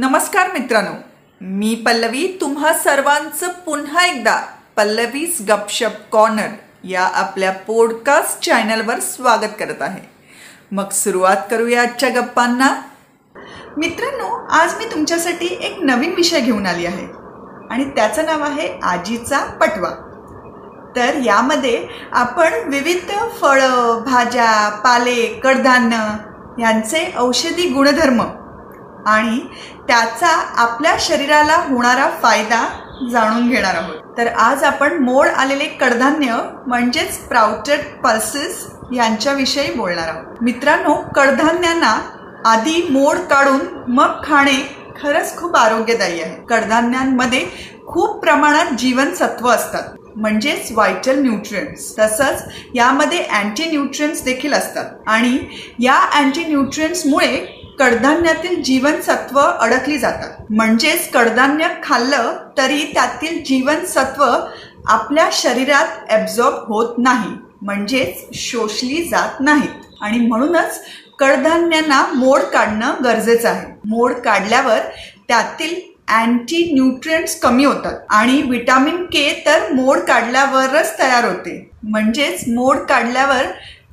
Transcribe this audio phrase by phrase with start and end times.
[0.00, 0.90] नमस्कार मित्रांनो.
[1.40, 4.42] मी पल्लवी तुम्हा सर्वांचं पुन्हा एकदा
[4.76, 6.46] पल्लवीज गपशप कॉर्नर
[6.84, 10.10] या आपल्या पॉडकास्ट चॅनलवर स्वागत करत आहे.
[10.72, 12.82] मग सुरुवात करूया आजच्या गप्पांना.
[13.76, 17.06] मित्रांनो आज मी तुमच्यासाठी एक नवीन विषय घेऊन आली आहे.
[17.70, 19.90] आणि त्याचं नाव आहे आजीचा पटवा.
[20.96, 23.10] तर यामध्ये आपण विविध
[23.40, 25.96] फळं भाज्या पाले कडधान्य
[26.62, 28.22] यांचे औषधी गुणधर्म
[29.08, 29.38] आणि
[29.88, 30.28] त्याचा
[30.62, 32.66] आपल्या शरीराला होणारा फायदा
[33.10, 33.96] जाणून घेणार आहोत.
[34.18, 36.36] तर आज आपण मोड आलेले कडधान्य
[36.66, 40.42] म्हणजेच प्राउटेड पल्सेस यांच्याविषयी बोलणार आहोत.
[40.42, 41.98] मित्रांनो कडधान्यांना
[42.46, 44.60] आधी मोड काढून मग खाणे
[45.02, 46.34] खरंच खूप आरोग्यदायी आहे.
[46.48, 47.44] कडधान्यांमध्ये
[47.86, 52.42] खूप प्रमाणात जीवनसत्व असतात म्हणजेच व्हायटल न्यूट्रियंट्स तसंच
[52.74, 54.84] यामध्ये अँटी न्यूट्रियंट्स देखील असतात.
[55.06, 55.38] आणि
[55.78, 60.30] या अँटी न्यूट्रियंट्समुळे कडधान्यातील जीवनसत्व अडकली जातात.
[60.50, 64.24] म्हणजेच कडधान्य खाल्लं तरी त्यातील जीवनसत्व
[64.86, 67.34] आपल्या शरीरात ॲब्झॉर्ब होत नाही.
[67.62, 69.84] म्हणजेच शोषली जात नाहीत.
[70.00, 70.80] आणि म्हणूनच
[71.18, 73.66] कडधान्यांना मोड काढणं गरजेचं आहे.
[73.84, 74.78] मोड काढल्यावर
[75.28, 75.74] त्यातील
[76.08, 77.94] अँटी न्यूट्रियंट्स कमी होतात.
[78.10, 81.70] आणि विटामिन के तर मोड काढल्यावरच तयार होते.
[81.82, 83.44] म्हणजेच मोड काढल्यावर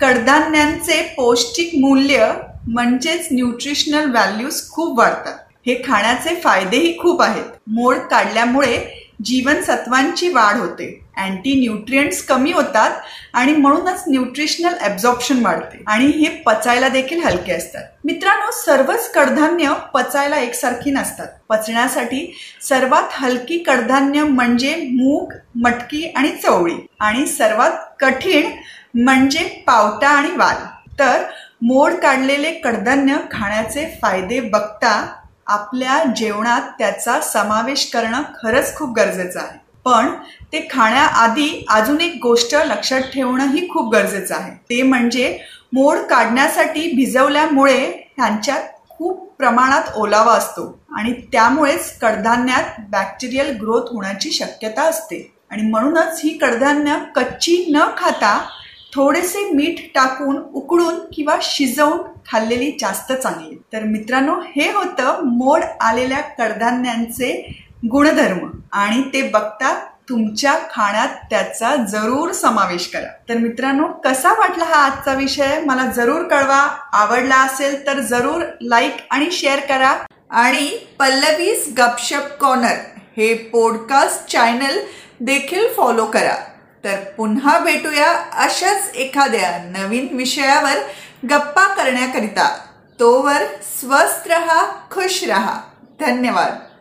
[0.00, 2.32] कडधान्यांचे पौष्टिक मूल्य
[2.68, 5.38] म्हणजेच न्यूट्रिशनल व्हॅल्यूज खूप वाढतात.
[5.66, 7.44] हे खाण्याचे फायदेही खूप आहेत.
[7.66, 11.00] मोड काढल्यामुळे जीवनसत्वांची वाढ होते.
[11.16, 12.90] अँटी न्यूट्रियंट्स कमी होतात
[13.34, 15.84] आणि म्हणूनच न्यूट्रिशनल ॲब्झॉर्प्शन वाढते.
[15.86, 17.82] आणि हे पचायला देखील हलके असतात.
[18.04, 21.26] मित्रांनो सर्वच कडधान्य पचायला एकसारखी नसतात.
[21.48, 26.86] पचण्यासाठी सर्वात हलकी कडधान्य म्हणजे मूग मटकी आणि चवळी.
[27.00, 28.50] आणि सर्वात कठीण
[28.94, 30.56] म्हणजे पावटा आणि वाल.
[30.98, 31.22] तर
[31.64, 34.90] मोड काढलेले कडधान्य खाण्याचे फायदे बघता
[35.46, 39.58] आपल्या जेवणात त्याचा समावेश करणं खरंच खूप गरजेचं आहे.
[39.84, 40.08] पण
[40.52, 44.52] ते खाण्याआधी अजून एक गोष्ट लक्षात ठेवणंही खूप गरजेचं आहे.
[44.70, 45.38] ते म्हणजे
[45.72, 47.78] मोड काढण्यासाठी भिजवल्यामुळे
[48.16, 55.30] ह्यांच्यात खूप प्रमाणात ओलावा असतो आणि त्यामुळेच कडधान्यात बॅक्टेरियल ग्रोथ होण्याची शक्यता असते.
[55.50, 58.38] आणि म्हणूनच ही कडधान्य कच्ची न खाता
[58.94, 61.98] थोडेसे मीठ टाकून उकळून किंवा शिजवून
[62.32, 63.62] खाल्लेली जास्त चांगली.
[63.72, 67.60] तर मित्रांनो हे होतं मोड आलेल्या कडधान्यांचे
[67.90, 68.50] गुणधर्म.
[68.72, 73.12] आणि ते बघता तुमच्या खाण्यात त्याचा जरूर समावेश करा.
[73.28, 75.60] तर मित्रांनो कसा वाटला हा आजचा विषय?
[75.66, 76.76] मला जरूर कळवा.
[76.92, 79.96] आवडला असेल तर जरूर लाईक आणि शेअर करा.
[80.30, 82.76] आणि पल्लवीज गपशप कॉर्नर
[83.16, 84.78] हे पॉडकास्ट चॅनल
[85.20, 86.36] देखील फॉलो करा.
[86.84, 90.76] तर पुन्हा भेटूया अशाच एखाद्या नवीन विषयावर
[91.30, 92.58] गप्पा करण्याकरिता.
[93.00, 93.42] तोवर
[93.80, 95.60] स्वस्थ रहा खुश रहा.
[96.00, 96.73] धन्यवाद.